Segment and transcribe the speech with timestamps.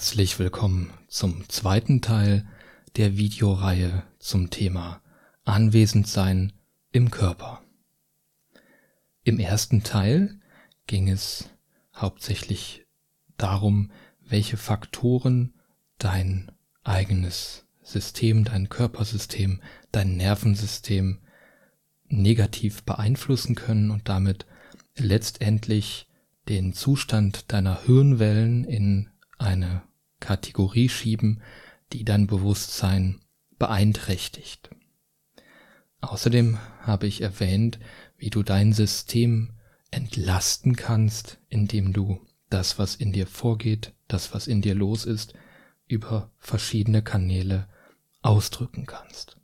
[0.00, 2.46] Herzlich willkommen zum zweiten Teil
[2.96, 5.02] der Videoreihe zum Thema
[5.44, 6.54] Anwesendsein
[6.90, 7.60] im Körper.
[9.24, 10.40] Im ersten Teil
[10.86, 11.50] ging es
[11.94, 12.86] hauptsächlich
[13.36, 13.90] darum,
[14.26, 15.52] welche Faktoren
[15.98, 16.50] dein
[16.82, 19.60] eigenes System, dein Körpersystem,
[19.92, 21.18] dein Nervensystem
[22.08, 24.46] negativ beeinflussen können und damit
[24.96, 26.08] letztendlich
[26.48, 29.82] den Zustand deiner Hirnwellen in eine
[30.20, 31.42] Kategorie schieben,
[31.92, 33.20] die dein Bewusstsein
[33.58, 34.70] beeinträchtigt.
[36.00, 37.78] Außerdem habe ich erwähnt,
[38.16, 39.50] wie du dein System
[39.90, 45.34] entlasten kannst, indem du das, was in dir vorgeht, das, was in dir los ist,
[45.86, 47.68] über verschiedene Kanäle
[48.22, 49.36] ausdrücken kannst.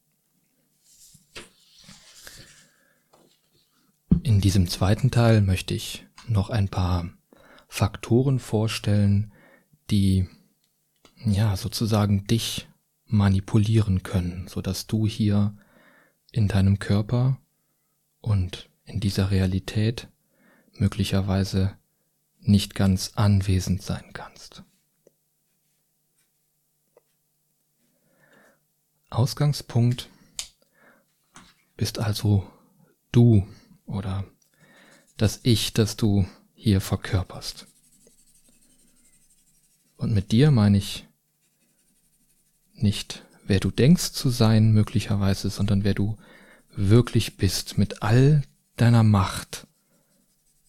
[4.23, 7.09] In diesem zweiten Teil möchte ich noch ein paar
[7.69, 9.33] Faktoren vorstellen,
[9.91, 10.29] die
[11.33, 12.69] ja sozusagen dich
[13.07, 15.57] manipulieren können, so dass du hier
[16.33, 17.39] in deinem Körper
[18.21, 20.09] und in dieser Realität
[20.75, 21.77] möglicherweise
[22.41, 24.63] nicht ganz anwesend sein kannst.
[29.11, 30.11] Ausgangspunkt
[31.77, 32.51] bist also
[33.13, 33.47] du
[33.87, 34.25] oder
[35.17, 37.67] das Ich, das du hier verkörperst.
[39.97, 41.06] Und mit dir meine ich
[42.83, 46.17] nicht, wer du denkst zu sein möglicherweise, sondern wer du
[46.75, 48.43] wirklich bist, mit all
[48.77, 49.67] deiner Macht,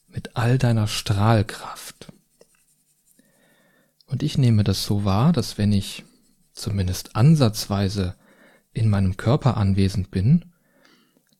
[0.08, 2.12] mit all deiner Strahlkraft.
[4.06, 6.06] Und ich nehme das so wahr, dass wenn ich
[6.54, 8.16] zumindest ansatzweise
[8.74, 10.46] in meinem Körper anwesend bin,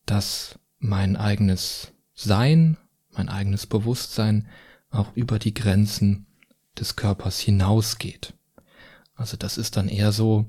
[0.06, 2.78] dass mein eigenes Sein,
[3.12, 4.48] mein eigenes Bewusstsein
[4.90, 6.28] auch über die Grenzen
[6.78, 8.34] des Körpers hinausgeht.
[9.16, 10.46] Also das ist dann eher so,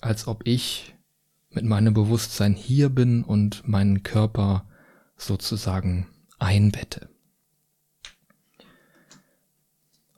[0.00, 0.94] als ob ich
[1.50, 4.68] mit meinem Bewusstsein hier bin und meinen Körper
[5.16, 6.06] sozusagen
[6.38, 7.08] einbette.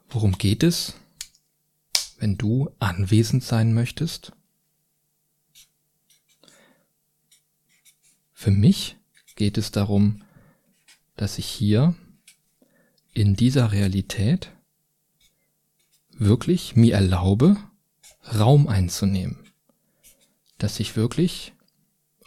[0.09, 0.95] Worum geht es,
[2.19, 4.33] wenn du anwesend sein möchtest?
[8.33, 8.97] Für mich
[9.37, 10.23] geht es darum,
[11.17, 11.95] dass ich hier
[13.15, 14.51] in dieser Realität
[16.11, 17.57] wirklich mir erlaube,
[18.39, 19.42] Raum einzunehmen.
[20.63, 21.55] Dass ich wirklich,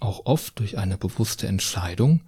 [0.02, 2.28] auch oft durch eine bewusste Entscheidung,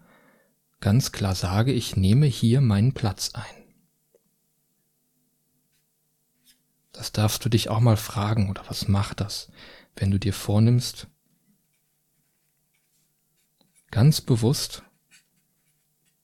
[0.79, 3.73] ganz klar sage, ich nehme hier meinen Platz ein.
[6.93, 9.51] Das darfst du dich auch mal fragen, oder was macht das,
[9.97, 11.07] wenn du dir vornimmst,
[13.91, 14.83] ganz bewusst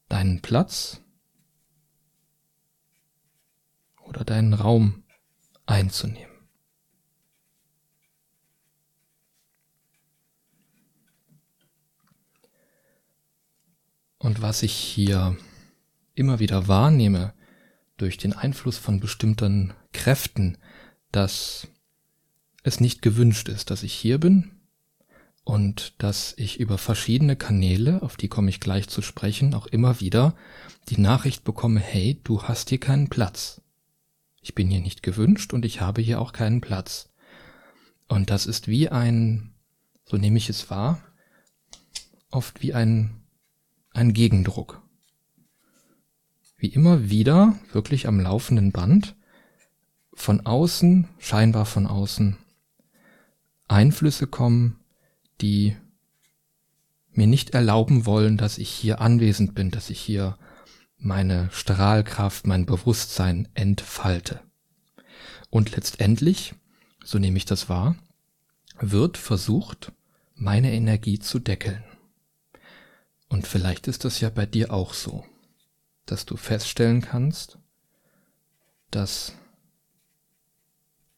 [0.08, 1.02] deinen Platz
[3.98, 5.04] oder deinen Raum
[5.66, 6.33] einzunehmen.
[14.24, 15.36] Und was ich hier
[16.16, 17.34] immer wieder wahrnehme
[17.98, 20.58] durch den Einfluss von bestimmten Kräften,
[21.12, 21.68] dass
[22.64, 24.52] es nicht gewünscht ist, dass ich hier bin
[25.44, 30.00] und dass ich über verschiedene Kanäle, auf die komme ich gleich zu sprechen, auch immer
[30.00, 30.36] wieder
[30.88, 33.62] die Nachricht bekomme, hey, du hast hier keinen Platz.
[34.42, 37.10] Ich bin hier nicht gewünscht und ich habe hier auch keinen Platz.
[38.08, 39.54] Und das ist wie ein,
[40.06, 41.04] so nehme ich es wahr,
[42.32, 43.20] oft wie ein,
[43.94, 44.82] ein Gegendruck.
[46.58, 49.16] Wie immer wieder, wirklich am laufenden Band,
[50.14, 52.38] von außen, scheinbar von außen,
[53.68, 54.80] Einflüsse kommen,
[55.42, 55.76] die
[57.12, 60.38] mir nicht erlauben wollen, dass ich hier anwesend bin, dass ich hier
[60.98, 64.42] meine Strahlkraft, mein Bewusstsein entfalte.
[65.50, 66.56] Und letztendlich,
[67.04, 67.96] so nehme ich das wahr,
[68.80, 69.92] wird versucht,
[70.36, 71.84] meine Energie zu deckeln.
[73.34, 75.26] Und vielleicht ist das ja bei dir auch so,
[76.06, 77.58] dass du feststellen kannst,
[78.92, 79.34] dass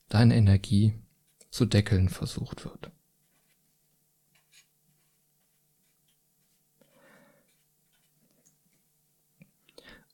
[0.08, 0.94] deine Energie
[1.50, 2.90] zu deckeln versucht wird.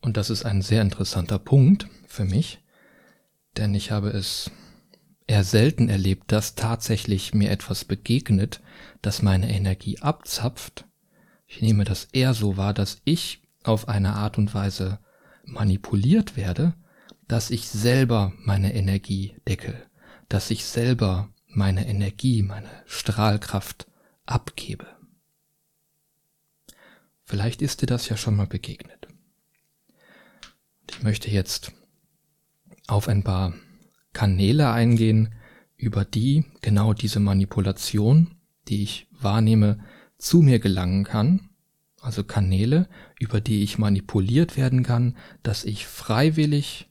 [0.02, 2.64] Und das ist ein sehr interessanter Punkt für mich,
[3.58, 4.50] denn ich habe es
[5.28, 8.60] eher selten erlebt, dass tatsächlich mir etwas begegnet,
[9.04, 10.88] das meine Energie abzapft.
[11.54, 15.00] Ich nehme das eher so wahr, dass ich auf eine Art und Weise
[15.44, 16.74] manipuliert werde,
[17.28, 19.86] dass ich selber meine Energie deckel,
[20.30, 23.86] dass ich selber meine Energie, meine Strahlkraft
[24.26, 24.88] abgebe.
[27.26, 29.10] Vielleicht ist dir das ja schon mal begegnet.
[30.90, 31.74] Ich möchte jetzt
[32.88, 33.54] auf ein paar
[34.14, 35.36] Kanäle eingehen,
[35.76, 38.36] über die genau diese Manipulation,
[38.70, 39.84] die ich wahrnehme,
[40.22, 41.50] zu mir gelangen kann.
[42.00, 42.88] Also Kanäle,
[43.20, 46.90] über die ich manipuliert werden kann, dass ich freiwillig,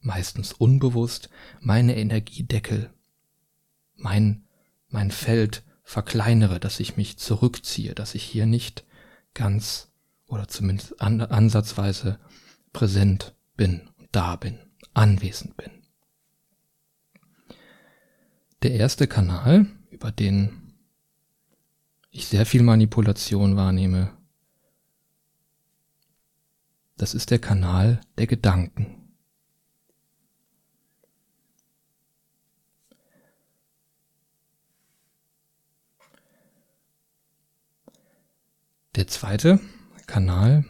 [0.00, 1.28] meistens unbewusst,
[1.60, 2.90] meine Energiedeckel,
[3.94, 4.44] mein,
[4.88, 8.84] mein Feld verkleinere, dass ich mich zurückziehe, dass ich hier nicht
[9.34, 9.90] ganz
[10.26, 12.18] oder zumindest an, ansatzweise
[12.72, 14.58] präsent bin, da bin,
[14.92, 15.70] anwesend bin.
[18.62, 20.67] Der erste Kanal, über den
[22.18, 24.12] ich sehr viel Manipulation wahrnehme,
[26.96, 28.96] das ist der Kanal der Gedanken.
[38.96, 39.60] Der zweite
[40.08, 40.64] Kanal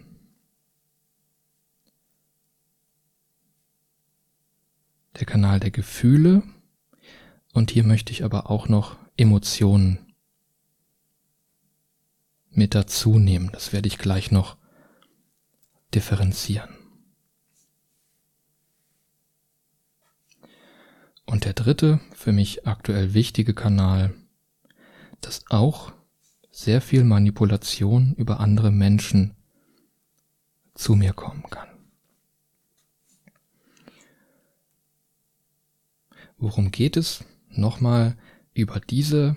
[5.18, 6.42] der Kanal der Gefühle
[7.54, 10.07] und hier möchte ich aber auch noch Emotionen
[12.58, 13.50] mit dazu nehmen.
[13.52, 14.56] Das werde ich gleich noch
[15.94, 16.68] differenzieren.
[21.24, 24.14] Und der dritte, für mich aktuell wichtige Kanal,
[25.20, 25.92] das auch
[26.50, 29.36] sehr viel Manipulation über andere Menschen
[30.74, 31.68] zu mir kommen kann.
[36.38, 37.24] Worum geht es?
[37.50, 38.16] Nochmal,
[38.54, 39.36] über diese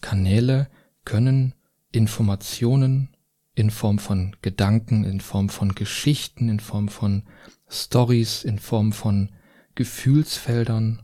[0.00, 0.68] Kanäle
[1.04, 1.54] können
[1.92, 3.08] Informationen
[3.54, 7.24] in Form von Gedanken, in Form von Geschichten, in Form von
[7.68, 9.30] Stories, in Form von
[9.74, 11.02] Gefühlsfeldern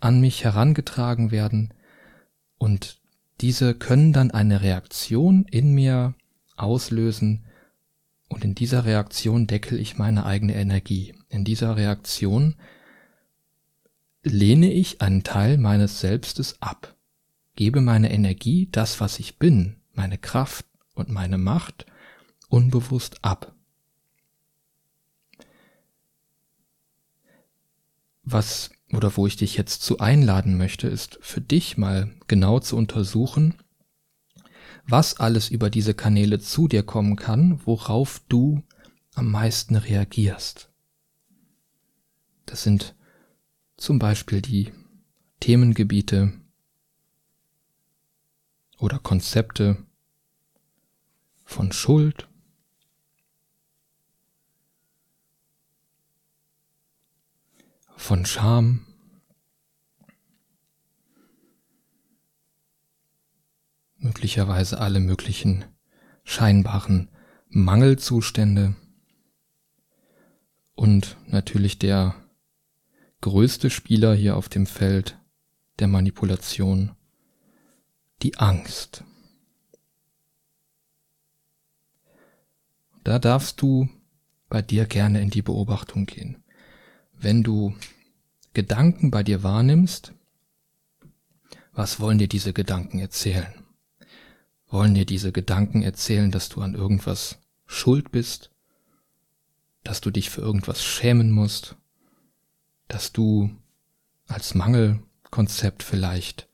[0.00, 1.74] an mich herangetragen werden.
[2.58, 3.00] Und
[3.40, 6.14] diese können dann eine Reaktion in mir
[6.56, 7.44] auslösen.
[8.28, 11.14] Und in dieser Reaktion deckel ich meine eigene Energie.
[11.28, 12.54] In dieser Reaktion
[14.22, 16.94] lehne ich einen Teil meines Selbstes ab,
[17.56, 21.86] gebe meine Energie, das was ich bin, meine Kraft und meine Macht
[22.48, 23.54] unbewusst ab.
[28.22, 32.76] Was oder wo ich dich jetzt zu einladen möchte, ist für dich mal genau zu
[32.76, 33.54] untersuchen,
[34.86, 38.62] was alles über diese Kanäle zu dir kommen kann, worauf du
[39.14, 40.70] am meisten reagierst.
[42.46, 42.94] Das sind
[43.76, 44.72] zum Beispiel die
[45.40, 46.32] Themengebiete
[48.82, 49.76] oder Konzepte
[51.44, 52.28] von Schuld,
[57.96, 58.84] von Scham,
[63.98, 65.64] möglicherweise alle möglichen
[66.24, 67.08] scheinbaren
[67.50, 68.74] Mangelzustände.
[70.74, 72.16] Und natürlich der
[73.20, 75.20] größte Spieler hier auf dem Feld
[75.78, 76.96] der Manipulation,
[78.22, 79.04] die Angst.
[83.04, 83.88] Da darfst du
[84.48, 86.42] bei dir gerne in die Beobachtung gehen
[87.22, 87.74] wenn du
[88.52, 90.12] Gedanken bei dir wahrnimmst,
[91.72, 93.54] was wollen dir diese Gedanken erzählen?
[94.68, 98.50] Wollen dir diese Gedanken erzählen, dass du an irgendwas schuld bist,
[99.84, 101.76] dass du dich für irgendwas schämen musst,
[102.88, 103.50] dass du
[104.26, 106.48] als Mangelkonzept vielleicht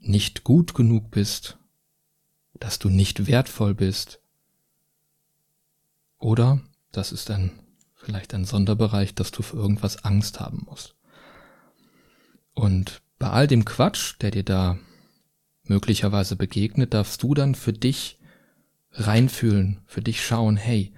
[0.00, 1.58] nicht gut genug bist,
[2.54, 4.20] dass du nicht wertvoll bist,
[6.18, 6.60] oder,
[6.92, 7.50] das ist ein
[8.00, 10.94] vielleicht ein Sonderbereich, dass du für irgendwas Angst haben musst.
[12.54, 14.78] Und bei all dem Quatsch, der dir da
[15.64, 18.18] möglicherweise begegnet, darfst du dann für dich
[18.92, 20.92] reinfühlen, für dich schauen, hey,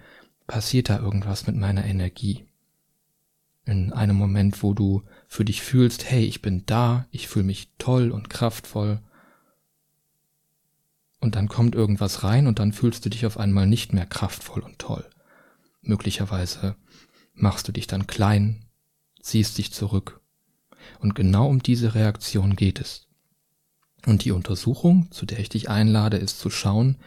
[0.46, 2.44] passiert da irgendwas mit meiner Energie?
[3.64, 7.70] In einem Moment, wo du für dich fühlst, hey, ich bin da, ich fühle mich
[7.78, 9.00] toll und kraftvoll.
[11.20, 14.60] Und dann kommt irgendwas rein und dann fühlst du dich auf einmal nicht mehr kraftvoll
[14.60, 15.08] und toll.
[15.80, 16.76] Möglicherweise
[17.32, 18.66] machst du dich dann klein,
[19.22, 20.20] ziehst dich zurück.
[20.98, 23.06] Und genau um diese Reaktion geht es.
[24.04, 26.98] Und die Untersuchung, zu der ich dich einlade, ist zu schauen,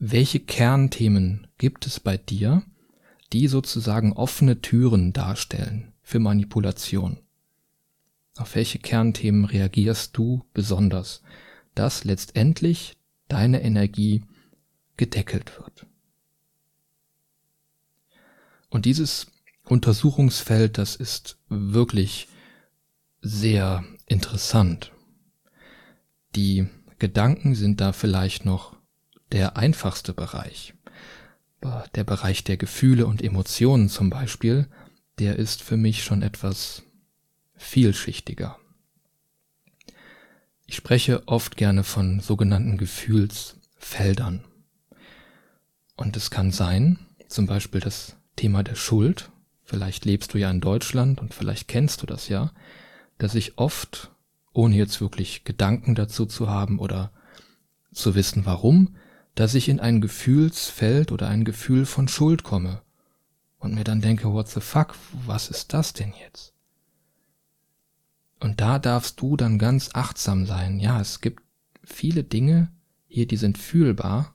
[0.00, 2.64] welche Kernthemen gibt es bei dir,
[3.32, 7.18] die sozusagen offene Türen darstellen für Manipulation.
[8.36, 11.22] Auf welche Kernthemen reagierst du besonders,
[11.74, 12.96] dass letztendlich
[13.28, 14.24] deine Energie
[14.96, 15.86] gedeckelt wird.
[18.68, 19.26] Und dieses
[19.64, 22.28] Untersuchungsfeld, das ist wirklich
[23.20, 24.92] sehr interessant.
[26.34, 26.66] Die
[26.98, 28.76] Gedanken sind da vielleicht noch
[29.30, 30.74] der einfachste Bereich.
[31.94, 34.68] Der Bereich der Gefühle und Emotionen zum Beispiel,
[35.18, 36.82] der ist für mich schon etwas
[37.62, 38.58] vielschichtiger.
[40.66, 44.44] Ich spreche oft gerne von sogenannten Gefühlsfeldern.
[45.96, 49.30] Und es kann sein, zum Beispiel das Thema der Schuld,
[49.62, 52.52] vielleicht lebst du ja in Deutschland und vielleicht kennst du das ja,
[53.18, 54.10] dass ich oft,
[54.52, 57.12] ohne jetzt wirklich Gedanken dazu zu haben oder
[57.92, 58.96] zu wissen warum,
[59.34, 62.82] dass ich in ein Gefühlsfeld oder ein Gefühl von Schuld komme
[63.58, 64.94] und mir dann denke, what the fuck,
[65.26, 66.52] was ist das denn jetzt?
[68.42, 70.80] Und da darfst du dann ganz achtsam sein.
[70.80, 71.44] Ja, es gibt
[71.84, 72.72] viele Dinge
[73.06, 74.34] hier, die sind fühlbar,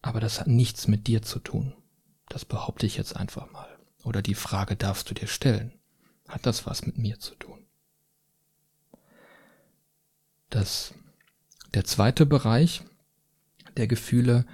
[0.00, 1.74] aber das hat nichts mit dir zu tun.
[2.28, 3.68] Das behaupte ich jetzt einfach mal.
[4.04, 5.72] Oder die Frage darfst du dir stellen.
[6.28, 7.66] Hat das was mit mir zu tun?
[10.50, 10.94] Das,
[11.74, 12.82] der zweite Bereich
[13.76, 14.46] der Gefühle,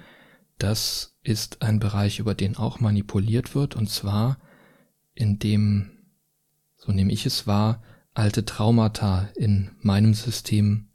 [0.57, 4.39] das ist ein Bereich, über den auch manipuliert wird, und zwar
[5.13, 5.96] in dem,
[6.77, 7.81] so nehme ich es wahr,
[8.13, 10.87] alte Traumata in meinem System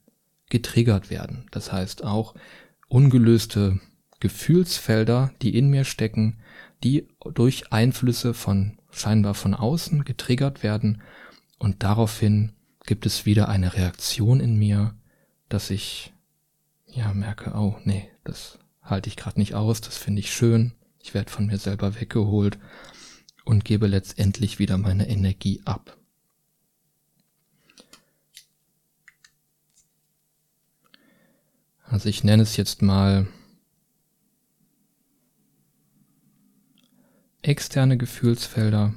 [0.48, 1.46] getriggert werden.
[1.50, 2.34] Das heißt auch
[2.88, 3.80] ungelöste
[4.20, 6.38] Gefühlsfelder, die in mir stecken,
[6.84, 11.02] die durch Einflüsse von scheinbar von außen getriggert werden
[11.58, 12.52] und daraufhin
[12.86, 14.94] gibt es wieder eine Reaktion in mir,
[15.48, 16.12] dass ich
[16.86, 21.14] ja merke, oh nee, das halte ich gerade nicht aus, das finde ich schön, ich
[21.14, 22.58] werde von mir selber weggeholt
[23.44, 25.96] und gebe letztendlich wieder meine Energie ab.
[31.84, 33.26] Also ich nenne es jetzt mal
[37.42, 38.94] externe Gefühlsfelder.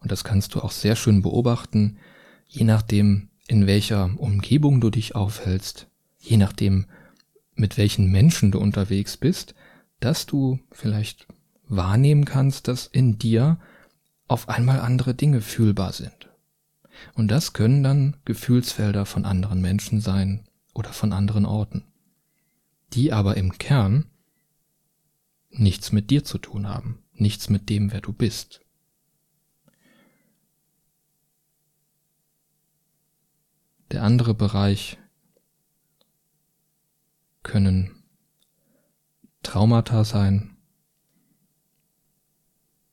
[0.00, 1.98] Und das kannst du auch sehr schön beobachten,
[2.46, 5.88] je nachdem, in welcher Umgebung du dich aufhältst,
[6.18, 6.86] je nachdem,
[7.54, 9.54] mit welchen Menschen du unterwegs bist,
[10.00, 11.26] dass du vielleicht
[11.68, 13.58] wahrnehmen kannst, dass in dir
[14.26, 16.28] auf einmal andere Dinge fühlbar sind.
[17.14, 21.84] Und das können dann Gefühlsfelder von anderen Menschen sein oder von anderen Orten,
[22.92, 24.06] die aber im Kern
[25.50, 28.60] nichts mit dir zu tun haben, nichts mit dem, wer du bist.
[33.90, 34.98] Der andere Bereich
[37.42, 38.02] können
[39.42, 40.57] Traumata sein.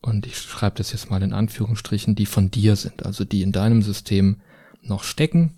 [0.06, 3.52] Und ich schreibe das jetzt mal in Anführungsstrichen, die von dir sind, also die in
[3.52, 4.40] deinem System
[4.84, 5.58] noch stecken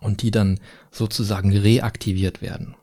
[0.00, 0.58] und die dann
[0.90, 2.74] sozusagen reaktiviert werden.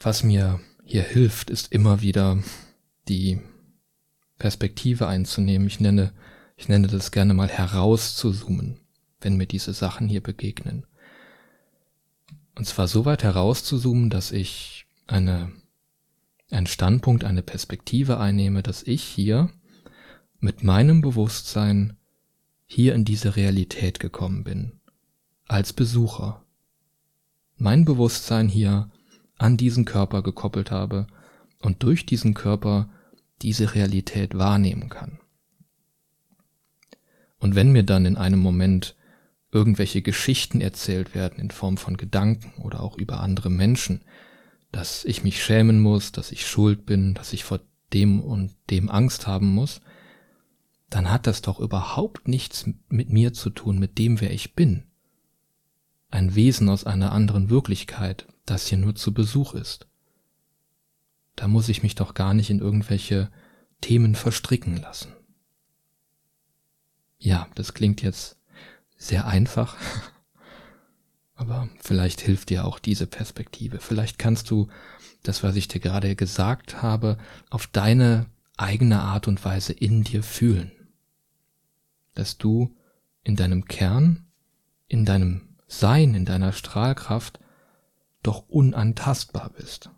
[0.00, 2.42] Was mir hier hilft, ist immer wieder
[3.06, 3.38] die
[4.38, 5.68] Perspektive einzunehmen.
[5.68, 6.14] Ich nenne,
[6.56, 8.78] ich nenne das gerne mal herauszuzoomen,
[9.20, 10.86] wenn mir diese Sachen hier begegnen.
[12.54, 14.77] Und zwar so weit herauszuzoomen, dass ich
[15.08, 15.50] eine,
[16.50, 19.50] einen Standpunkt, eine Perspektive einnehme, dass ich hier
[20.38, 21.96] mit meinem Bewusstsein
[22.66, 24.80] hier in diese Realität gekommen bin.
[25.48, 26.44] Als Besucher.
[27.56, 28.90] Mein Bewusstsein hier
[29.38, 31.06] an diesen Körper gekoppelt habe
[31.60, 32.90] und durch diesen Körper
[33.42, 35.18] diese Realität wahrnehmen kann.
[37.38, 38.96] Und wenn mir dann in einem Moment
[39.50, 44.02] irgendwelche Geschichten erzählt werden in Form von Gedanken oder auch über andere Menschen,
[44.72, 47.60] dass ich mich schämen muss, dass ich schuld bin, dass ich vor
[47.92, 49.80] dem und dem Angst haben muss,
[50.90, 54.84] dann hat das doch überhaupt nichts mit mir zu tun, mit dem, wer ich bin.
[56.10, 59.86] Ein Wesen aus einer anderen Wirklichkeit, das hier nur zu Besuch ist.
[61.36, 63.30] Da muss ich mich doch gar nicht in irgendwelche
[63.80, 65.12] Themen verstricken lassen.
[67.18, 68.38] Ja, das klingt jetzt
[68.96, 69.76] sehr einfach,
[71.38, 73.78] aber vielleicht hilft dir auch diese Perspektive.
[73.78, 74.68] Vielleicht kannst du
[75.22, 77.16] das, was ich dir gerade gesagt habe,
[77.48, 78.26] auf deine
[78.56, 80.72] eigene Art und Weise in dir fühlen.
[82.14, 82.74] Dass du
[83.22, 84.26] in deinem Kern,
[84.88, 87.38] in deinem Sein, in deiner Strahlkraft
[88.24, 89.90] doch unantastbar bist.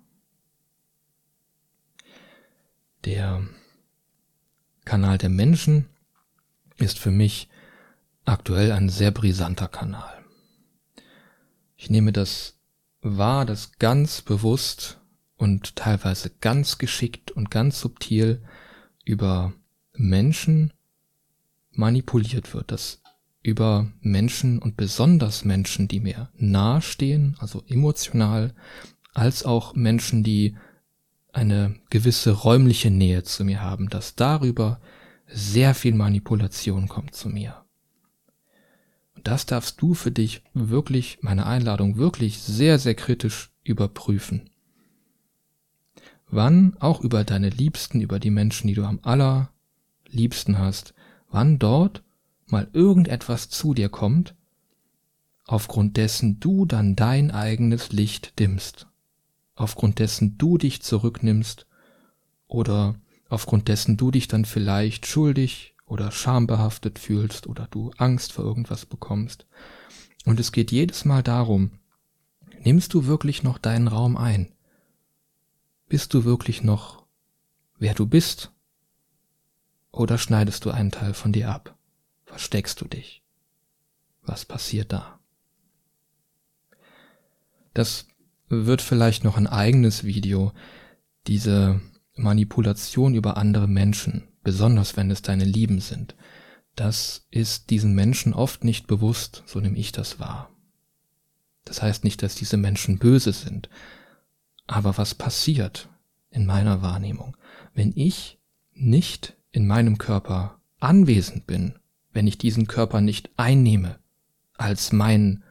[3.07, 3.43] Der
[4.85, 5.89] Kanal der Menschen
[6.77, 7.49] ist für mich
[8.27, 10.20] aktuell ein sehr brisanter Kanal.
[11.83, 12.59] Ich nehme das
[13.01, 15.01] wahr, dass ganz bewusst
[15.39, 18.43] und teilweise ganz geschickt und ganz subtil
[19.07, 19.55] über
[19.95, 20.75] Menschen
[21.73, 23.01] manipuliert wird, dass
[23.43, 28.53] über Menschen und besonders Menschen, die mir nahestehen, also emotional,
[29.15, 30.59] als auch Menschen, die
[31.33, 34.83] eine gewisse räumliche Nähe zu mir haben, dass darüber
[35.29, 37.65] sehr viel Manipulation kommt zu mir.
[39.25, 44.51] Das darfst du für dich wirklich, meine Einladung wirklich sehr, sehr kritisch überprüfen.
[46.29, 49.51] Wann auch über deine Liebsten, über die Menschen, die du am aller
[50.09, 50.95] Liebsten hast,
[51.29, 52.03] wann dort
[52.47, 54.35] mal irgendetwas zu dir kommt,
[55.45, 58.87] aufgrund dessen du dann dein eigenes Licht dimmst,
[59.55, 61.67] aufgrund dessen du dich zurücknimmst
[62.47, 62.95] oder
[63.29, 68.87] aufgrund dessen du dich dann vielleicht schuldig oder schambehaftet fühlst oder du Angst vor irgendwas
[68.87, 69.47] bekommst.
[70.25, 71.73] Und es geht jedes Mal darum,
[72.63, 74.53] nimmst du wirklich noch deinen Raum ein?
[75.89, 77.05] Bist du wirklich noch
[77.79, 78.53] wer du bist?
[79.91, 81.77] Oder schneidest du einen Teil von dir ab?
[82.25, 83.25] Versteckst du dich?
[84.23, 85.19] Was passiert da?
[87.75, 88.07] Das
[88.49, 90.53] wird vielleicht noch ein eigenes Video,
[91.27, 91.81] diese
[92.15, 96.15] Manipulation über andere Menschen, besonders wenn es deine Lieben sind.
[96.77, 100.51] Das ist diesen Menschen oft nicht bewusst, so nehme ich das wahr.
[101.65, 103.69] Das heißt nicht, dass diese Menschen böse sind,
[104.67, 105.89] aber was passiert
[106.31, 107.37] in meiner Wahrnehmung,
[107.75, 108.39] wenn ich
[108.73, 111.79] nicht in meinem Körper anwesend bin,
[112.13, 113.99] wenn ich diesen Körper nicht einnehme
[114.57, 115.45] als mein,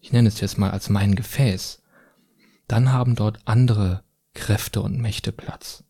[0.00, 1.82] ich nenne es jetzt mal als mein Gefäß,
[2.66, 4.04] dann haben dort andere
[4.34, 5.84] Kräfte und Mächte Platz.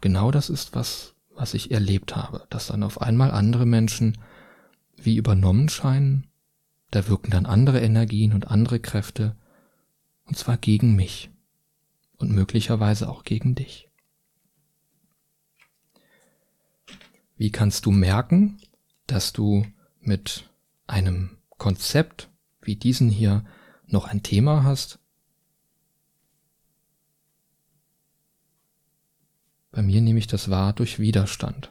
[0.00, 4.18] Genau das ist was, was ich erlebt habe, dass dann auf einmal andere Menschen
[4.96, 6.26] wie übernommen scheinen,
[6.90, 9.36] da wirken dann andere Energien und andere Kräfte,
[10.24, 11.30] und zwar gegen mich
[12.16, 13.88] und möglicherweise auch gegen dich.
[17.36, 18.58] Wie kannst du merken,
[19.06, 19.64] dass du
[20.00, 20.50] mit
[20.86, 23.44] einem Konzept wie diesen hier
[23.86, 24.98] noch ein Thema hast?
[29.78, 31.70] Bei mir nehme ich das wahr durch Widerstand.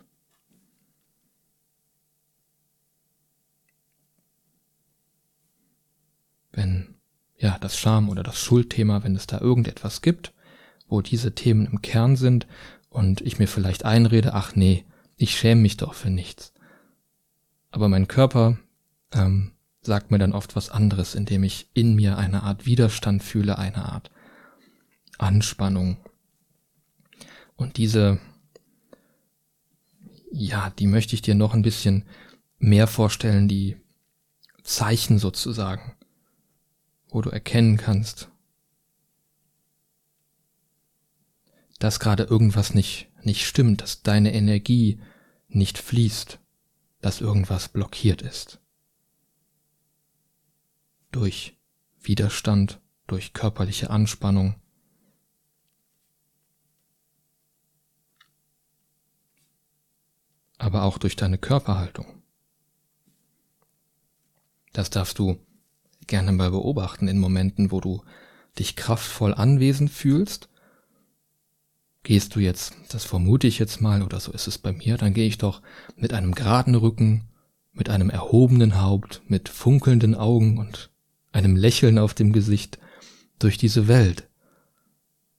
[6.54, 6.96] Wenn
[7.38, 10.34] ja das Scham oder das Schuldthema, wenn es da irgendetwas gibt,
[10.88, 12.48] wo diese Themen im Kern sind
[12.88, 14.86] und ich mir vielleicht einrede, ach nee,
[15.18, 16.54] ich schäme mich doch für nichts.
[17.72, 18.58] Aber mein Körper
[19.12, 23.58] ähm, sagt mir dann oft was anderes, indem ich in mir eine Art Widerstand fühle,
[23.58, 24.12] eine Art
[25.18, 25.98] Anspannung.
[27.58, 28.20] Und diese,
[30.32, 32.06] ja, die möchte ich dir noch ein bisschen
[32.60, 33.78] mehr vorstellen, die
[34.64, 35.98] Zeichen sozusagen,
[37.10, 38.30] wo du erkennen kannst,
[41.80, 45.00] dass gerade irgendwas nicht, nicht stimmt, dass deine Energie
[45.48, 46.40] nicht fließt,
[47.02, 48.60] dass irgendwas blockiert ist.
[51.12, 51.58] Durch
[52.00, 54.56] Widerstand, durch körperliche Anspannung.
[60.68, 62.06] Aber auch durch deine Körperhaltung.
[64.74, 65.38] Das darfst du
[66.08, 68.04] gerne mal beobachten in Momenten, wo du
[68.60, 70.50] dich kraftvoll anwesend fühlst
[72.08, 75.14] Gehst du jetzt, das vermute ich jetzt mal, oder so ist es bei mir, dann
[75.14, 75.62] gehe ich doch
[75.98, 77.26] mit einem geraden Rücken,
[77.74, 80.90] mit einem erhobenen Haupt, mit funkelnden Augen und
[81.34, 82.80] einem Lächeln auf dem Gesicht
[83.40, 84.30] durch diese Welt.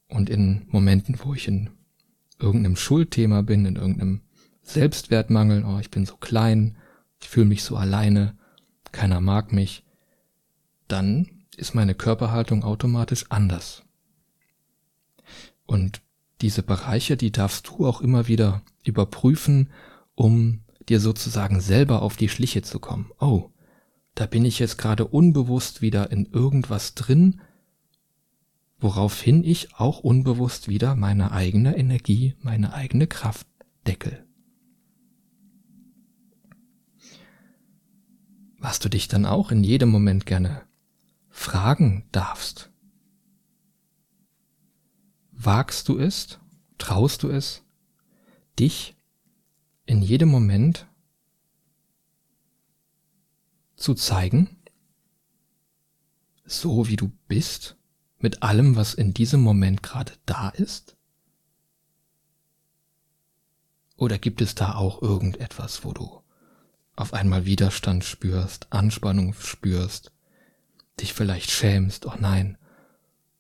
[0.09, 1.71] Und in Momenten, wo ich in
[2.39, 4.21] irgendeinem Schuldthema bin, in irgendeinem
[4.69, 6.77] Selbstwertmangel, oh, ich bin so klein,
[7.21, 8.37] ich fühle mich so alleine,
[8.93, 9.83] keiner mag mich,
[10.89, 13.83] dann ist meine Körperhaltung automatisch anders.
[15.67, 16.03] Und
[16.41, 19.71] diese Bereiche, die darfst du auch immer wieder überprüfen,
[20.15, 23.11] um dir sozusagen selber auf die Schliche zu kommen.
[23.19, 23.51] Oh,
[24.15, 27.41] da bin ich jetzt gerade unbewusst wieder in irgendwas drin,
[28.79, 33.47] woraufhin ich auch unbewusst wieder meine eigene Energie, meine eigene Kraft
[33.87, 34.28] deckel.
[38.59, 40.69] Was du dich dann auch in jedem Moment gerne
[41.39, 42.71] fragen darfst.
[45.31, 46.41] Wagst du es,
[46.79, 47.63] traust du es,
[48.59, 48.97] dich
[49.87, 50.89] in jedem Moment
[53.77, 54.57] zu zeigen,
[56.45, 57.77] so wie du bist,
[58.19, 60.97] mit allem, was in diesem Moment gerade da ist?
[63.97, 66.23] Oder gibt es da auch irgendetwas, wo du
[66.99, 70.13] auf einmal Widerstand spürst, Anspannung spürst,
[71.01, 72.59] dich vielleicht schämst, oh nein,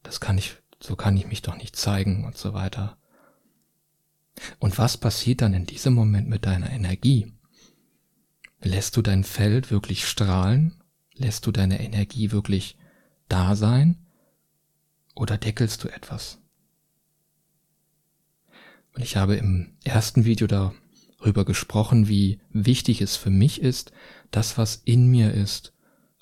[0.02, 2.96] das kann ich so kann ich mich doch nicht zeigen und so weiter.
[4.58, 7.32] Und was passiert dann in diesem Moment mit deiner Energie?
[8.60, 10.80] Lässt du dein Feld wirklich strahlen?
[11.14, 12.76] Lässt du deine Energie wirklich
[13.28, 14.06] da sein?
[15.16, 16.38] Oder deckelst du etwas?
[18.94, 20.46] Und ich habe im ersten Video
[21.18, 23.92] darüber gesprochen, wie wichtig es für mich ist,
[24.30, 25.72] das, was in mir ist,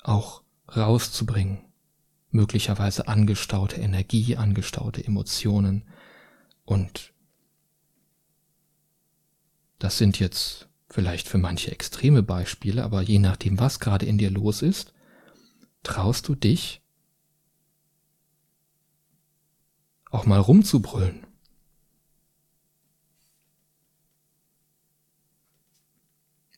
[0.03, 0.43] auch
[0.75, 1.59] rauszubringen,
[2.31, 5.83] möglicherweise angestaute Energie, angestaute Emotionen
[6.65, 7.13] und
[9.79, 14.31] Das sind jetzt vielleicht für manche extreme Beispiele, aber je nachdem, was gerade in dir
[14.31, 14.93] los ist,
[15.83, 16.81] traust du dich
[20.09, 21.26] auch mal rumzubrüllen.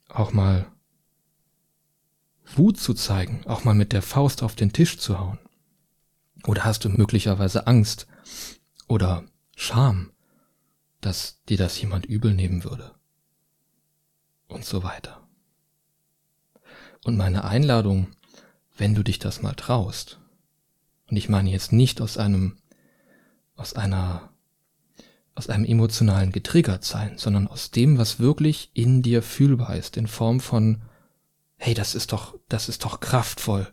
[0.09, 0.71] Auch mal
[2.55, 5.39] Wut zu zeigen, auch mal mit der Faust auf den Tisch zu hauen.
[6.45, 8.07] Oder hast du möglicherweise Angst
[8.87, 9.23] oder
[9.55, 10.11] Scham,
[11.01, 12.95] dass dir das jemand übel nehmen würde?
[14.47, 15.27] Und so weiter.
[17.03, 18.07] Und meine Einladung,
[18.77, 20.19] wenn du dich das mal traust,
[21.09, 22.57] und ich meine jetzt nicht aus einem,
[23.55, 24.28] aus einer,
[25.39, 30.07] aus einem emotionalen getriggert sein, sondern aus dem, was wirklich in dir fühlbar ist, in
[30.07, 30.81] Form von,
[31.57, 33.67] hey, das ist doch, das ist doch kraftvoll.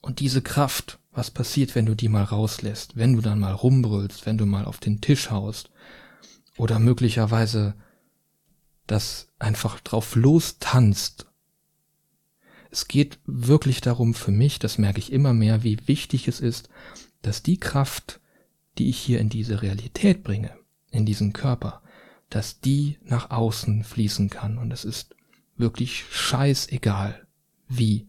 [0.00, 4.26] Und diese Kraft was passiert, wenn du die mal rauslässt, wenn du dann mal rumbrüllst,
[4.26, 5.70] wenn du mal auf den Tisch haust
[6.56, 7.74] oder möglicherweise
[8.86, 11.26] das einfach drauf lostanzt.
[12.70, 16.68] Es geht wirklich darum für mich, das merke ich immer mehr, wie wichtig es ist,
[17.22, 18.19] dass die Kraft,
[18.80, 20.56] die ich hier in diese Realität bringe,
[20.90, 21.82] in diesen Körper,
[22.30, 24.56] dass die nach außen fließen kann.
[24.56, 25.14] Und es ist
[25.58, 27.26] wirklich scheißegal,
[27.68, 28.08] wie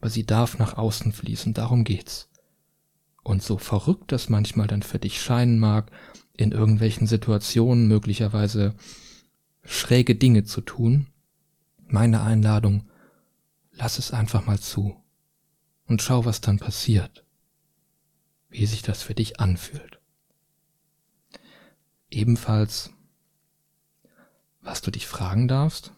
[0.00, 2.28] aber sie darf nach außen fließen, darum geht's.
[3.24, 5.90] Und so verrückt das manchmal dann für dich scheinen mag,
[6.34, 8.76] in irgendwelchen Situationen möglicherweise
[9.64, 11.08] schräge Dinge zu tun,
[11.88, 12.88] meine Einladung,
[13.72, 14.94] lass es einfach mal zu
[15.88, 17.24] und schau, was dann passiert,
[18.48, 20.00] wie sich das für dich anfühlt.
[22.10, 22.90] Ebenfalls,
[24.60, 25.92] was du dich fragen darfst,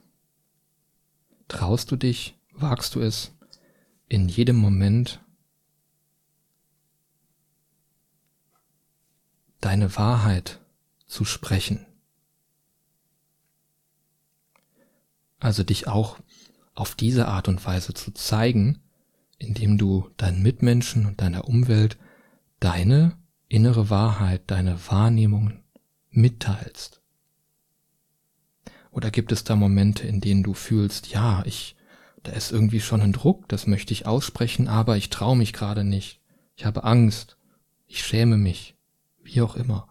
[1.48, 3.32] traust du dich, wagst du es,
[4.08, 5.20] in jedem Moment
[9.60, 10.60] deine Wahrheit
[11.06, 11.86] zu sprechen.
[15.38, 16.18] Also dich auch
[16.74, 18.80] auf diese Art und Weise zu zeigen,
[19.38, 21.98] indem du deinen Mitmenschen und deiner Umwelt
[22.60, 23.16] deine
[23.48, 25.64] innere Wahrheit, deine Wahrnehmungen
[26.10, 27.00] mitteilst.
[28.90, 31.76] Oder gibt es da Momente, in denen du fühlst, ja, ich
[32.22, 35.84] da ist irgendwie schon ein Druck, das möchte ich aussprechen, aber ich traue mich gerade
[35.84, 36.20] nicht.
[36.54, 37.38] Ich habe Angst.
[37.86, 38.76] Ich schäme mich.
[39.22, 39.88] Wie auch immer.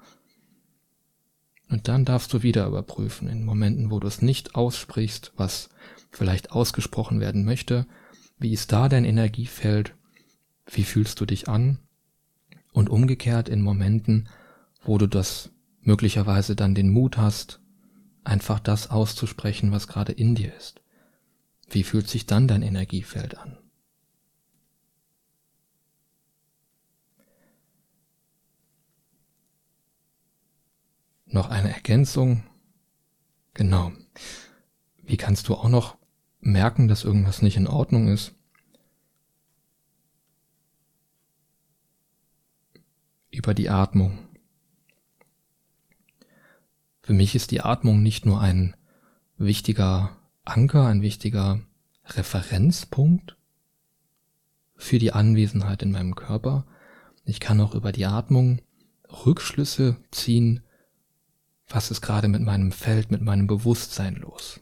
[1.69, 5.69] Und dann darfst du wieder überprüfen, in Momenten, wo du es nicht aussprichst, was
[6.11, 7.87] vielleicht ausgesprochen werden möchte,
[8.37, 9.95] wie ist da dein Energiefeld,
[10.65, 11.79] wie fühlst du dich an
[12.79, 14.29] und umgekehrt in Momenten,
[14.81, 17.59] wo du das möglicherweise dann den Mut hast,
[18.23, 20.81] einfach das auszusprechen, was gerade in dir ist.
[21.69, 23.57] Wie fühlt sich dann dein Energiefeld an?
[31.25, 32.43] Noch eine Ergänzung.
[33.55, 33.91] Genau.
[35.03, 35.97] Wie kannst du auch noch
[36.39, 38.38] merken, dass irgendwas nicht in Ordnung ist?
[43.31, 44.27] Über die Atmung.
[47.01, 48.75] Für mich ist die Atmung nicht nur ein
[49.37, 51.61] wichtiger Anker, ein wichtiger
[52.05, 53.37] Referenzpunkt
[54.75, 56.65] für die Anwesenheit in meinem Körper.
[57.23, 58.61] Ich kann auch über die Atmung
[59.07, 60.61] Rückschlüsse ziehen,
[61.67, 64.59] was ist gerade mit meinem Feld, mit meinem Bewusstsein los.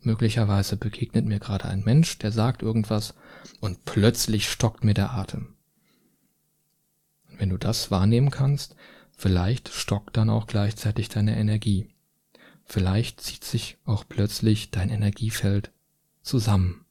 [0.00, 3.14] Möglicherweise begegnet mir gerade ein Mensch, der sagt irgendwas
[3.60, 5.57] und plötzlich stockt mir der Atem.
[7.38, 8.74] Wenn du das wahrnehmen kannst,
[9.16, 11.86] vielleicht stockt dann auch gleichzeitig deine Energie.
[12.64, 15.72] Vielleicht zieht sich auch plötzlich dein Energiefeld
[16.22, 16.84] zusammen.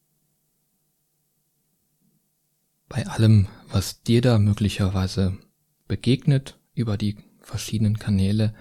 [2.89, 5.37] Bei allem, was dir da möglicherweise
[5.87, 8.55] begegnet über die verschiedenen Kanäle,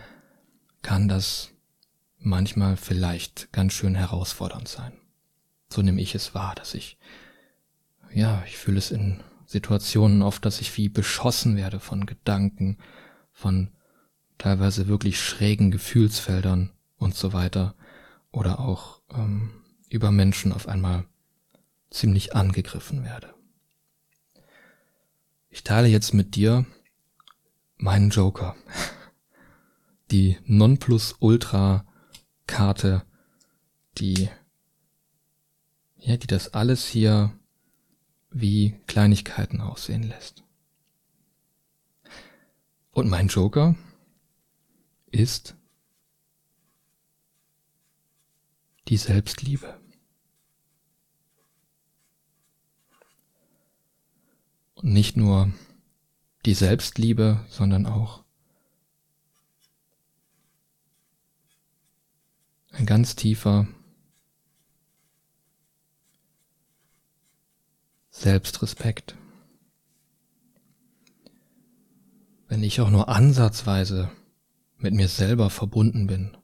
[0.83, 1.53] kann das
[2.19, 4.93] manchmal vielleicht ganz schön herausfordernd sein.
[5.73, 6.99] So nehme ich es wahr, dass ich,
[8.13, 12.79] ja, ich fühle es in Situationen oft, dass ich wie beschossen werde von Gedanken,
[13.33, 13.71] von
[14.39, 17.75] teilweise wirklich schrägen Gefühlsfeldern, und so weiter
[18.31, 19.51] oder auch ähm,
[19.89, 21.07] über Menschen auf einmal
[21.91, 23.33] ziemlich angegriffen werde.
[25.49, 26.67] Ich teile jetzt mit dir
[27.77, 28.57] meinen Joker.
[30.11, 33.03] Die Nonplusultra-Karte,
[33.99, 34.29] die,
[35.99, 37.33] ja, die das alles hier
[38.41, 40.43] wie Kleinigkeiten aussehen lässt.
[42.93, 43.75] Und mein Joker
[45.11, 45.57] ist
[48.89, 49.81] die Selbstliebe.
[54.75, 55.51] Und nicht nur
[56.45, 58.23] die Selbstliebe, sondern auch
[62.73, 63.67] ein ganz tiefer
[68.27, 69.15] Selbstrespekt.
[72.49, 74.11] Wenn ich auch nur ansatzweise
[74.79, 76.37] mit mir selber verbunden bin,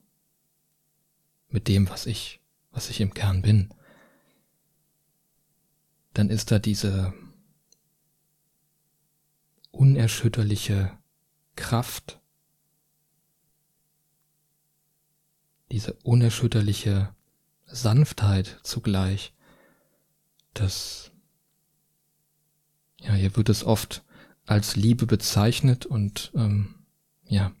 [1.49, 2.39] mit dem, was ich,
[2.71, 3.73] was ich im Kern bin,
[6.13, 7.13] dann ist da diese
[9.71, 10.97] unerschütterliche
[11.57, 12.21] Kraft,
[15.69, 17.13] diese unerschütterliche
[17.65, 19.33] Sanftheit zugleich,
[20.53, 21.12] das,
[23.05, 24.03] ja, hier wird es oft
[24.45, 26.75] als Liebe bezeichnet und ähm,
[27.27, 27.51] ja,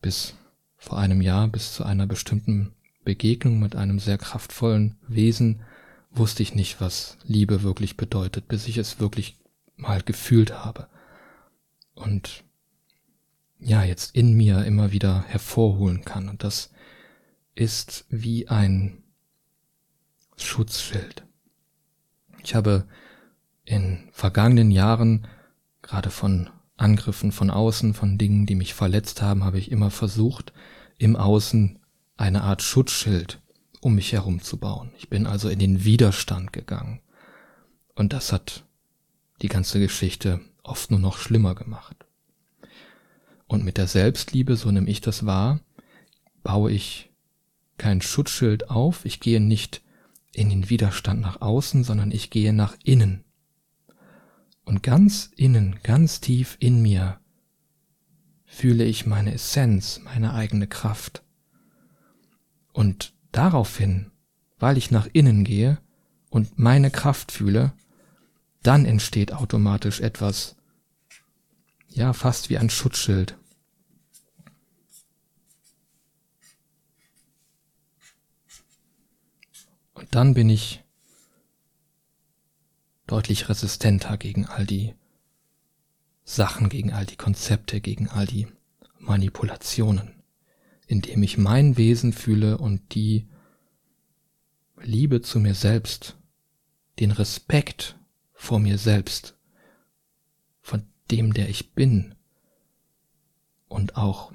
[0.00, 0.34] bis
[0.76, 2.72] vor einem Jahr, bis zu einer bestimmten
[3.04, 5.62] Begegnung mit einem sehr kraftvollen Wesen,
[6.10, 9.38] wusste ich nicht, was Liebe wirklich bedeutet, bis ich es wirklich
[9.76, 10.88] mal gefühlt habe.
[11.94, 12.44] Und
[13.58, 16.28] ja, jetzt in mir immer wieder hervorholen kann.
[16.28, 16.70] Und das
[17.54, 19.02] ist wie ein
[20.36, 21.24] Schutzschild.
[22.42, 22.86] Ich habe
[23.70, 25.26] in vergangenen Jahren,
[25.82, 30.52] gerade von Angriffen von außen, von Dingen, die mich verletzt haben, habe ich immer versucht,
[30.98, 31.78] im Außen
[32.16, 33.40] eine Art Schutzschild
[33.80, 34.92] um mich herum zu bauen.
[34.98, 37.00] Ich bin also in den Widerstand gegangen.
[37.94, 38.64] Und das hat
[39.40, 41.96] die ganze Geschichte oft nur noch schlimmer gemacht.
[43.46, 45.60] Und mit der Selbstliebe, so nehme ich das wahr,
[46.42, 47.10] baue ich
[47.78, 49.80] kein Schutzschild auf, ich gehe nicht
[50.34, 53.24] in den Widerstand nach außen, sondern ich gehe nach innen.
[54.64, 57.20] Und ganz innen, ganz tief in mir
[58.44, 61.22] fühle ich meine Essenz, meine eigene Kraft.
[62.72, 64.10] Und daraufhin,
[64.58, 65.78] weil ich nach innen gehe
[66.30, 67.72] und meine Kraft fühle,
[68.62, 70.56] dann entsteht automatisch etwas,
[71.88, 73.36] ja, fast wie ein Schutzschild.
[79.94, 80.82] Und dann bin ich
[83.10, 84.94] deutlich resistenter gegen all die
[86.22, 88.46] Sachen, gegen all die Konzepte, gegen all die
[88.98, 90.22] Manipulationen,
[90.86, 93.26] indem ich mein Wesen fühle und die
[94.80, 96.16] Liebe zu mir selbst,
[97.00, 97.98] den Respekt
[98.32, 99.34] vor mir selbst,
[100.60, 102.14] von dem, der ich bin
[103.66, 104.32] und auch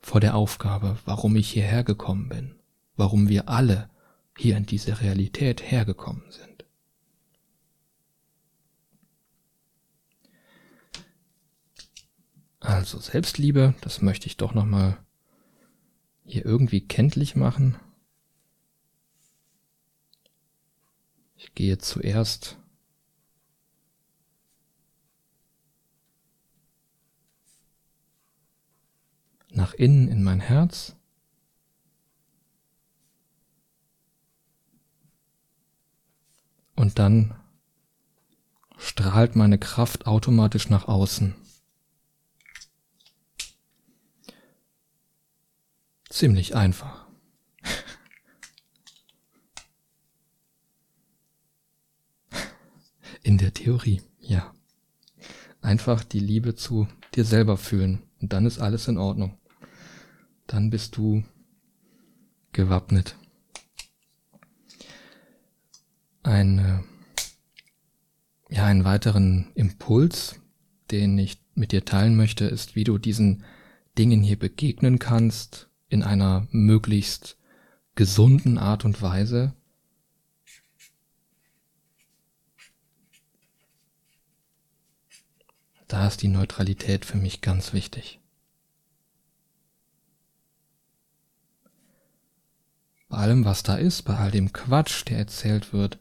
[0.00, 2.54] vor der Aufgabe, warum ich hierher gekommen bin,
[2.96, 3.90] warum wir alle
[4.38, 6.53] hier in diese Realität hergekommen sind.
[12.64, 14.96] Also Selbstliebe, das möchte ich doch nochmal
[16.24, 17.76] hier irgendwie kenntlich machen.
[21.36, 22.56] Ich gehe zuerst
[29.50, 30.96] nach innen in mein Herz.
[36.76, 37.38] Und dann
[38.78, 41.43] strahlt meine Kraft automatisch nach außen.
[46.14, 47.06] Ziemlich einfach.
[53.22, 54.52] In der Theorie, ja.
[55.60, 59.38] Einfach die Liebe zu dir selber fühlen und dann ist alles in Ordnung
[60.46, 61.24] dann bist du
[62.52, 63.16] gewappnet.
[66.22, 70.40] Ein, äh, ja, einen weiteren Impuls,
[70.90, 73.44] den ich mit dir teilen möchte, ist, wie du diesen
[73.98, 77.36] Dingen hier begegnen kannst in einer möglichst
[77.94, 79.54] gesunden Art und Weise.
[85.86, 88.20] Da ist die Neutralität für mich ganz wichtig.
[93.14, 96.00] bei allem, was da ist, bei all dem Quatsch, der erzählt wird,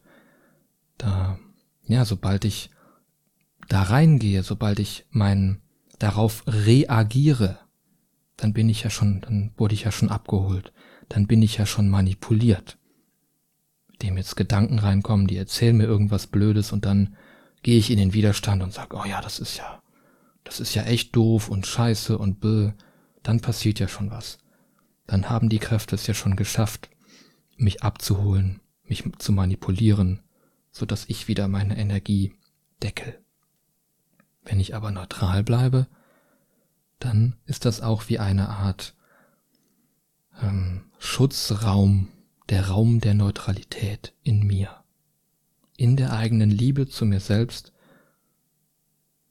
[0.98, 1.38] da,
[1.86, 2.72] ja, sobald ich
[3.69, 5.62] da reingehe, sobald ich mein,
[6.00, 7.60] darauf reagiere,
[8.43, 10.73] dann bin ich ja schon, dann wurde ich ja schon abgeholt,
[11.08, 12.77] dann bin ich ja schon manipuliert.
[14.01, 17.15] Dem jetzt Gedanken reinkommen, die erzählen mir irgendwas Blödes und dann
[17.62, 19.82] gehe ich in den Widerstand und sage, oh ja, das ist ja,
[20.43, 22.71] das ist ja echt doof und scheiße und bö,
[23.21, 24.39] dann passiert ja schon was.
[25.08, 26.89] Dann haben die Kräfte es ja schon geschafft,
[27.56, 30.21] mich abzuholen, mich zu manipulieren,
[30.71, 32.34] so dass ich wieder meine Energie
[32.82, 33.19] deckel.
[34.43, 35.88] Wenn ich aber neutral bleibe,
[37.03, 38.95] dann ist das auch wie eine Art
[40.41, 42.09] ähm, Schutzraum,
[42.49, 44.83] der Raum der Neutralität in mir,
[45.77, 47.71] in der eigenen Liebe zu mir selbst,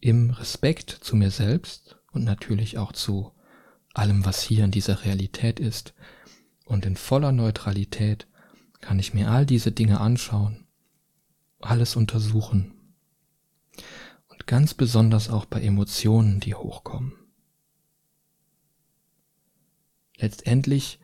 [0.00, 3.32] im Respekt zu mir selbst und natürlich auch zu
[3.94, 5.94] allem, was hier in dieser Realität ist,
[6.64, 8.26] Und in voller Neutralität
[8.80, 10.66] kann ich mir all diese Dinge anschauen,
[11.60, 12.72] alles untersuchen.
[14.28, 17.12] Und ganz besonders auch bei Emotionen, die hochkommen.
[20.22, 21.00] Letztendlich,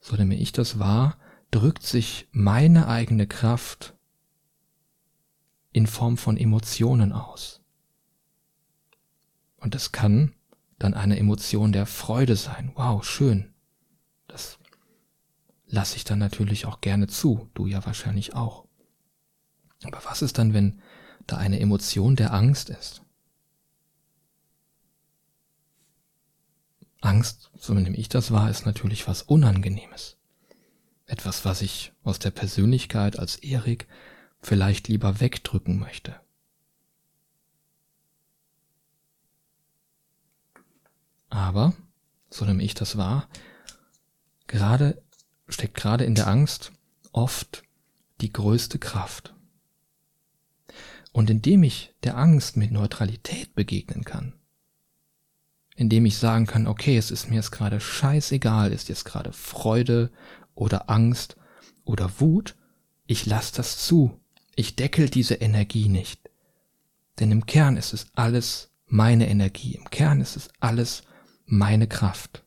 [0.00, 1.18] so nehme ich das wahr,
[1.50, 3.94] drückt sich meine eigene Kraft
[5.72, 7.60] in Form von Emotionen aus.
[9.58, 10.32] Und es kann
[10.78, 12.72] dann eine Emotion der Freude sein.
[12.74, 13.52] Wow, schön.
[14.26, 14.58] Das
[15.66, 18.64] lasse ich dann natürlich auch gerne zu, du ja wahrscheinlich auch.
[19.84, 20.80] Aber was ist dann, wenn
[21.26, 23.02] da eine Emotion der Angst ist?
[27.02, 30.16] Angst, so nehme ich das wahr, ist natürlich was Unangenehmes.
[31.06, 33.88] Etwas, was ich aus der Persönlichkeit als Erik
[34.40, 36.20] vielleicht lieber wegdrücken möchte.
[41.28, 41.74] Aber,
[42.30, 43.28] so nehme ich das wahr,
[44.46, 45.02] gerade
[45.48, 46.72] steckt gerade in der Angst
[47.10, 47.64] oft
[48.20, 49.34] die größte Kraft.
[51.12, 54.34] Und indem ich der Angst mit Neutralität begegnen kann,
[55.82, 60.12] indem ich sagen kann, okay, es ist mir jetzt gerade scheißegal, ist jetzt gerade Freude
[60.54, 61.36] oder Angst
[61.84, 62.54] oder Wut,
[63.06, 64.20] ich lasse das zu.
[64.54, 66.30] Ich deckel diese Energie nicht.
[67.18, 69.74] Denn im Kern ist es alles meine Energie.
[69.74, 71.02] Im Kern ist es alles
[71.46, 72.44] meine Kraft.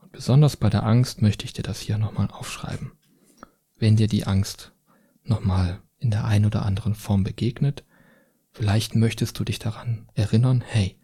[0.00, 2.92] Und besonders bei der Angst möchte ich dir das hier nochmal aufschreiben.
[3.78, 4.72] Wenn dir die Angst
[5.24, 7.84] nochmal in der einen oder anderen Form begegnet,
[8.50, 10.98] vielleicht möchtest du dich daran erinnern, hey,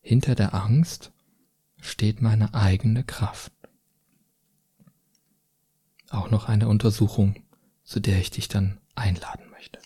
[0.00, 1.12] hinter der Angst
[1.80, 3.52] steht meine eigene Kraft.
[6.10, 7.42] Auch noch eine Untersuchung,
[7.84, 9.78] zu der ich dich dann einladen möchte.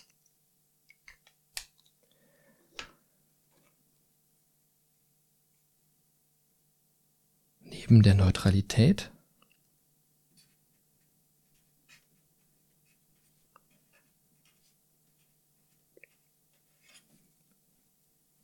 [7.61, 9.11] Neben der Neutralität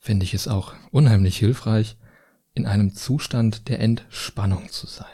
[0.02, 1.96] finde ich es auch unheimlich hilfreich,
[2.54, 5.06] in einem Zustand der Entspannung zu sein.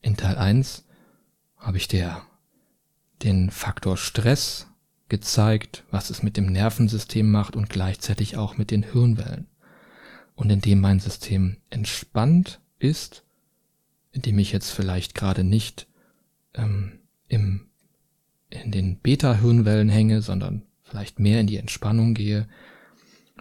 [0.00, 0.86] In Teil 1
[1.56, 2.22] habe ich dir
[3.22, 4.68] den Faktor Stress
[5.08, 9.48] gezeigt, was es mit dem Nervensystem macht und gleichzeitig auch mit den Hirnwellen.
[10.36, 13.24] Und indem mein System entspannt ist,
[14.12, 15.88] indem ich jetzt vielleicht gerade nicht
[16.54, 17.68] ähm, im,
[18.48, 22.46] in den Beta-Hirnwellen hänge, sondern vielleicht mehr in die Entspannung gehe,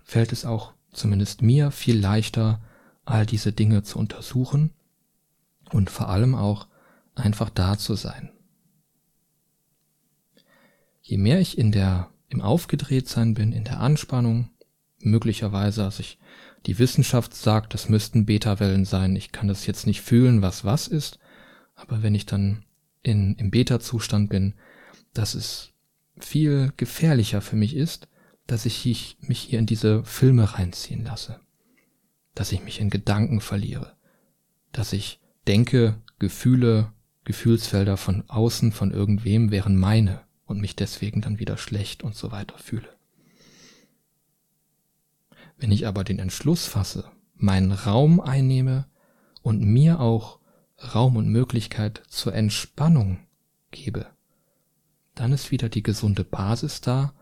[0.08, 2.62] fällt es auch zumindest mir viel leichter,
[3.06, 4.72] all diese Dinge zu untersuchen
[5.70, 6.68] und vor allem auch
[7.14, 8.32] einfach da zu sein.
[11.02, 14.50] Je mehr ich in der, im Aufgedrehtsein bin, in der Anspannung,
[15.00, 16.18] möglicherweise, also ich,
[16.66, 20.88] die Wissenschaft sagt, das müssten Beta-Wellen sein, ich kann das jetzt nicht fühlen, was was
[20.88, 21.20] ist,
[21.76, 22.64] aber wenn ich dann
[23.04, 24.54] in, im Beta-Zustand bin,
[25.14, 25.72] dass es
[26.18, 28.08] viel gefährlicher für mich ist,
[28.48, 31.42] dass ich mich hier in diese Filme reinziehen lasse,
[32.34, 33.96] dass ich mich in Gedanken verliere,
[34.72, 36.94] dass ich denke, Gefühle,
[37.26, 42.32] Gefühlsfelder von außen, von irgendwem wären meine und mich deswegen dann wieder schlecht und so
[42.32, 42.90] weiter fühle.
[45.58, 48.88] Wenn ich aber den Entschluss fasse, meinen Raum einnehme
[49.42, 50.40] und mir auch
[50.94, 53.20] Raum und Möglichkeit zur Entspannung
[53.72, 54.08] gebe,
[55.16, 57.14] dann ist wieder die gesunde Basis da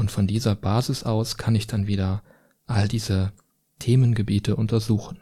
[0.00, 2.22] und von dieser Basis aus kann ich dann wieder
[2.66, 3.32] all diese
[3.78, 5.20] Themengebiete untersuchen.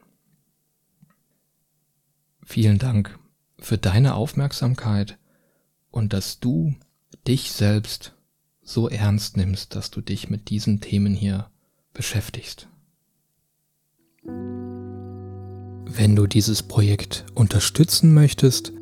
[2.45, 3.19] Vielen Dank
[3.59, 5.19] für deine Aufmerksamkeit
[5.91, 6.75] und dass du
[7.27, 8.15] dich selbst
[8.63, 11.51] so ernst nimmst, dass du dich mit diesen Themen hier
[11.93, 12.69] beschäftigst.
[14.25, 18.73] Wenn du dieses Projekt unterstützen möchtest,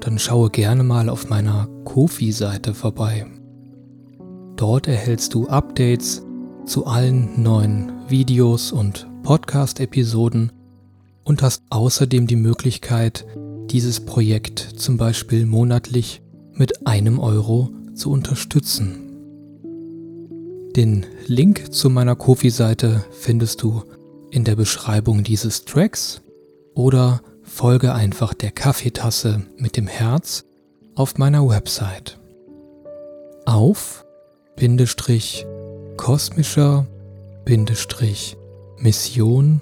[0.00, 3.26] dann schaue gerne mal auf meiner Kofi-Seite vorbei.
[4.56, 6.22] Dort erhältst du Updates
[6.64, 10.50] zu allen neuen Videos und Podcast-Episoden
[11.24, 13.26] und hast außerdem die Möglichkeit,
[13.70, 16.22] dieses Projekt zum Beispiel monatlich
[16.54, 19.02] mit einem Euro zu unterstützen.
[20.74, 23.82] Den Link zu meiner Kofi-Seite findest du
[24.30, 26.22] in der Beschreibung dieses Tracks
[26.74, 30.44] oder folge einfach der Kaffeetasse mit dem Herz
[30.94, 32.18] auf meiner Website.
[33.44, 34.05] Auf
[34.56, 35.46] Bindestrich
[35.98, 36.86] kosmischer
[37.44, 38.38] Bindestrich
[38.78, 39.60] Mission.de